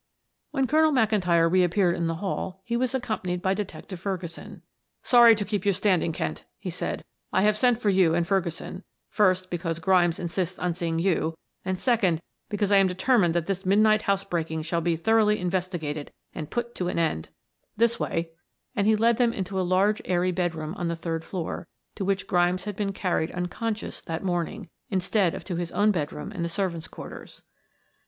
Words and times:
When 0.49 0.65
Colonel 0.65 0.91
McIntyre 0.91 1.47
reappeared 1.47 1.95
in 1.95 2.07
the 2.07 2.15
hall 2.15 2.59
he 2.65 2.75
was 2.75 2.95
accompanied 2.95 3.39
by 3.43 3.53
Detective 3.53 3.99
Ferguson. 3.99 4.63
"Sorry 5.03 5.35
to 5.35 5.45
keep 5.45 5.63
you 5.63 5.71
standing, 5.73 6.11
Kent," 6.11 6.43
he 6.57 6.71
said. 6.71 7.05
"I 7.31 7.43
have 7.43 7.55
sent 7.55 7.77
for 7.79 7.91
you 7.91 8.15
and 8.15 8.27
Ferguson, 8.27 8.83
first 9.09 9.51
because 9.51 9.77
Grimes 9.77 10.17
insists 10.17 10.57
on 10.57 10.73
seeing 10.73 10.97
you, 10.97 11.37
and 11.63 11.77
second, 11.77 12.19
because 12.49 12.71
I 12.71 12.77
am 12.77 12.87
determined 12.87 13.35
that 13.35 13.45
this 13.45 13.63
midnight 13.63 14.01
house 14.01 14.23
breaking 14.23 14.63
shall 14.63 14.81
be 14.81 14.95
thoroughly 14.95 15.37
investigated 15.39 16.11
and 16.33 16.49
put 16.49 16.81
an 16.81 16.97
end 16.97 17.25
to. 17.25 17.29
This 17.77 17.99
way," 17.99 18.31
and 18.75 18.87
he 18.87 18.95
led 18.95 19.17
them 19.17 19.31
into 19.31 19.59
a 19.59 19.61
large 19.61 20.01
airy 20.05 20.31
bedroom 20.31 20.73
on 20.79 20.87
the 20.87 20.95
third 20.95 21.23
floor, 21.23 21.67
to 21.93 22.03
which 22.03 22.25
Grimes 22.25 22.65
had 22.65 22.75
been 22.75 22.91
carried 22.91 23.29
unconscious 23.33 24.01
that 24.01 24.23
morning, 24.23 24.67
instead 24.89 25.35
of 25.35 25.43
to 25.43 25.57
his 25.57 25.71
own 25.73 25.91
bedroom 25.91 26.31
in 26.31 26.41
the 26.41 26.49
servants' 26.49 26.87
quarters. 26.87 27.43